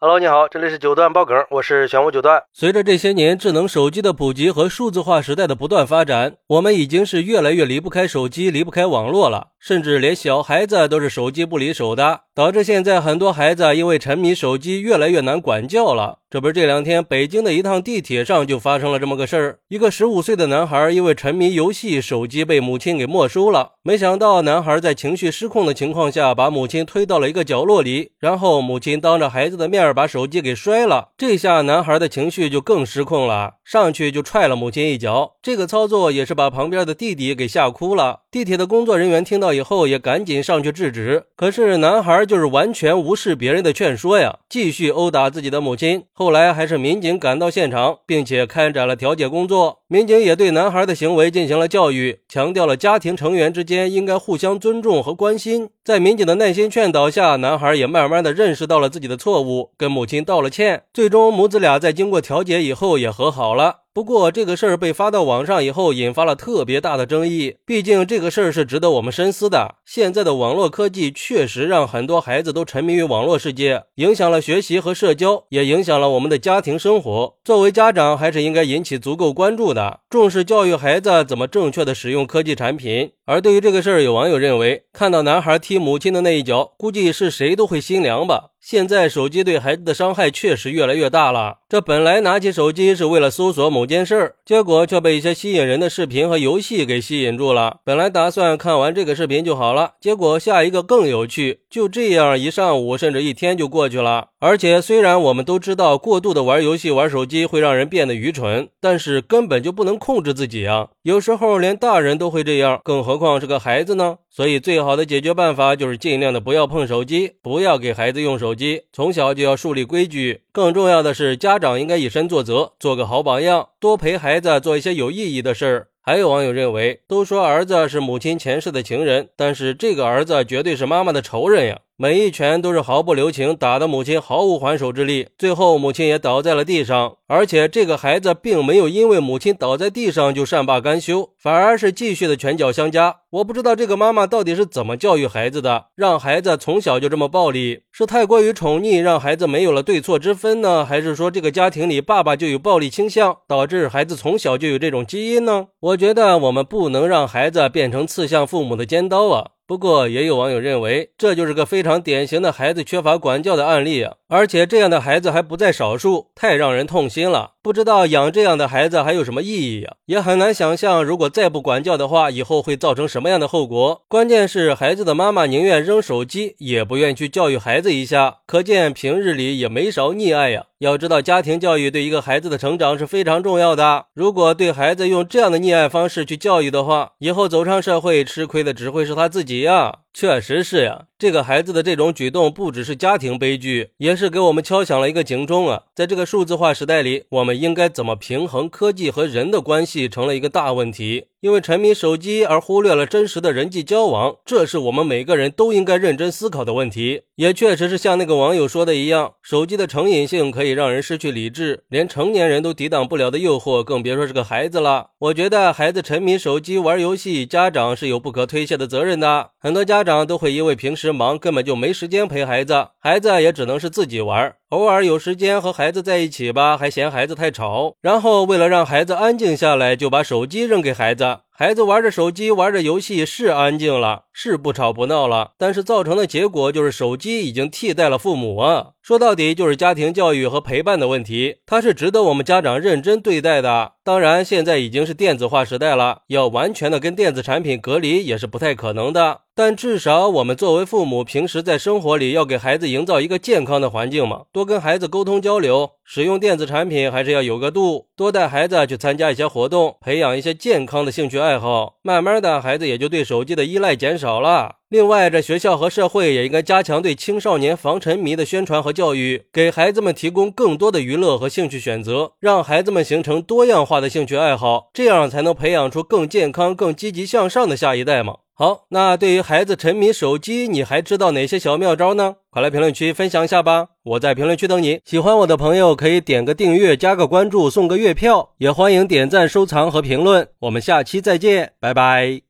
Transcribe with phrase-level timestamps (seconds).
[0.00, 2.40] Hello，你好，这里是九段爆梗，我是玄武九段。
[2.52, 16.20] 随着这些年智能手机的普及和数字化时代的不断发展，我们已经是越来越离不开手机、离不开网络了，甚至连小孩子都是手机不离手的，导致现在很多孩子因为沉迷手机越来越难管教了。
[16.30, 23.72] 这不是这两天北京的一趟地铁上就发生了这么个事儿，一个十五岁的男孩因为沉迷游戏，手机被母亲给没收了。
[23.82, 29.88] 没想到男孩在情绪失控的情况下，把母亲推到了一个角落里，然后母亲当着孩子的面。
[29.94, 35.36] 把手机给摔了，这下男孩的情绪就更失控了，上去就踹了母亲一脚。
[35.40, 38.20] 这个操作也是把旁边的弟弟给吓哭了。
[38.30, 46.04] 地铁的工作人员听到以后也赶紧上去制止，可是男孩就是完全无视别人的劝说呀，继续殴打自己的母亲。
[46.18, 49.82] 后来还是民警赶到现场，并且开展了调解工作。
[49.86, 55.70] 民警也对男孩的行为进行了教育，强调了家庭成员之间应该互相尊重和关心。
[55.84, 59.70] 在民警的耐心劝导下，男孩也慢慢的认识到了自己的错误。
[59.76, 63.82] 跟母亲道了歉，最终母子俩在经过调解以后也和好了。
[63.98, 67.56] 不过这个事儿被发到网上以后，引发了特别大的争议。
[67.66, 69.74] 毕竟这个事儿是值得我们深思的。
[69.84, 77.34] 现在的网络科技确实让很多孩子都沉迷于网络世界，影响了学习和社交，也影响了我们的家庭生活。
[77.44, 83.10] 作为家长，还是应该引起足够关注的，重视教育孩子怎么正确的使用科技产品。
[83.28, 88.52] 而对于这个事儿，有网友认为，看到男孩踢母亲的那一脚，估计是谁都会心凉吧。
[88.58, 91.58] 现在手机对孩子的伤害确实越来越大了。
[91.68, 97.78] 这本来拿起手机是为了搜索某件事儿，结果却被一些吸引人的视频和游戏给吸引住了。
[97.84, 101.60] 本来打算看完这个视频就好了，结果下一个更有趣。
[101.70, 104.28] 就这样，一上午甚至一天就过去了。
[104.40, 110.88] 而且，虽然我们都知道过度的玩游戏、玩手机会让人变得愚蠢，但是根本就不能控制自己啊！
[111.02, 114.18] 有时候连大人都会这样，更何况是个孩子呢？
[114.30, 118.82] 所以，最好的解决办法就是尽量的不要碰手机，不要给孩子用手机。
[118.92, 120.42] 从小就要树立规矩。
[120.52, 125.88] 更重要的是，家长应该以身作则，做个好榜样，多陪孩子做一些有意义的事儿。
[126.08, 131.80] 还有网友认为，都说儿子是母亲前世的情人，但是这个儿子绝对是妈妈的仇人呀！
[131.98, 137.16] 每一拳都是毫不留情，打的母亲毫无还手之力，最后母亲也倒在了地上。
[137.26, 143.16] 而且这个孩子并没有因为母亲倒在地上就善罢甘休，反而是继续的拳脚相加。
[143.30, 155.66] 我不知道这个妈妈到底是怎么教育孩子的，让孩子从小就这么暴力，是太过于宠溺，让孩子没有了对错之分呢，还是说这个家庭里爸爸就有暴力倾向，导致孩子从小就有这种基因呢？
[155.78, 159.50] 我觉得我们不能让孩子变成刺向父母的尖刀啊。
[159.66, 164.14] 不过，也有网友认为，这就是个非常典型的孩子缺乏管教的案例啊！
[164.28, 167.52] 而且这样的孩子还不在少数，太让人痛心了。
[167.62, 169.94] 不知道养这样的孩子还有什么意义呀？
[170.06, 174.02] 也很难想象，如果再不管教的话，以后会造成什么样的后果。
[174.08, 180.64] 关键是，孩子的妈妈宁愿扔手机，也不愿去教育孩子一下，可见平日里也没少溺爱呀。
[180.78, 184.06] 要知道，家庭教育对一个孩子的成长是非常重要的。
[184.14, 189.98] 如果对孩子用这样的溺爱方式去教育的话，以后走上社会，吃亏的只会是他自己呀。
[190.14, 195.84] 确实是呀，这个孩子的这种举动不只是家庭悲剧，也是给我们敲响了一个警钟啊！
[195.94, 201.26] 在这个数字化时代里，我们应该怎么平衡科技和人的关系，成了一个大问题。
[201.40, 207.22] 因为沉迷手机而忽略了真实的人际交往，这是我们每个人都应该认真思考的问题。
[207.36, 215.10] 也确实是像那个网友说的一样，手机的成瘾性可以让人失去理智，连成年人都抵挡不了的诱惑，更别说是个孩子了。
[215.20, 219.50] 我觉得孩子沉迷手机玩游戏，家长是有不可推卸的责任的。
[219.60, 224.56] 很多家长都会因为平时忙，根本就没时间陪孩子，孩子也只能是自己玩。
[224.70, 231.38] 偶尔有时间和孩子在一起吧，还嫌孩子太吵，然后为了让孩子安静下来，就把手机扔给孩子。
[231.60, 238.90] 孩子玩着手机，玩着游戏，是安静了，是不吵不闹了，但是造成的结果就是手机已经替代了父母啊。
[239.02, 243.94] 说到底就是家庭教育和陪伴的问题，它是值得我们家长认真对待的。
[244.04, 249.40] 当然，现在已经是电子化时代了，要完全的跟电子产品隔离也是不太可能的。
[249.56, 264.76] 但至少我们作为父母，平时在生活里要给孩子营造一个健康的环境嘛，多跟孩子沟通交流，使用电子产品还是要有个度，多带孩子去参加一些活动，培养一些健康的兴趣爱好，慢慢的孩子也就对手机的依赖减少了。
[264.88, 278.36] 另外，这学校和社会也应该加强对青少年防沉迷的宣传和教育，给孩子们提供更多的娱乐和兴趣选择，让孩子们形成多样化的兴趣爱好，这样才能培养出更健康、更积极向上的下一代嘛。
[278.60, 282.34] 好，那对于孩子沉迷手机，你还知道哪些小妙招呢？
[282.50, 283.90] 快来评论区分享一下吧！
[284.02, 284.98] 我在评论区等你。
[285.04, 290.48] 喜欢我的朋友可以点个订阅、加个关注、送个月票，也欢迎点赞、收藏和评论。
[290.58, 292.40] 我们下期再见，拜拜。